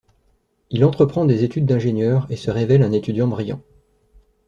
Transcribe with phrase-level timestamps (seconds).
[0.71, 3.61] Il entreprend des études d’ingénieur et se révèle un étudiant brillant.